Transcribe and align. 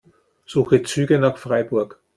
Suche 0.47 0.81
Züge 0.81 1.19
nach 1.19 1.37
Freiburg. 1.37 1.99